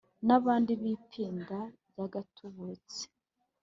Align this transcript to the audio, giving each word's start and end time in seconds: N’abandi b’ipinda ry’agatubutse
N’abandi 0.27 0.71
b’ipinda 0.81 1.59
ry’agatubutse 1.89 3.01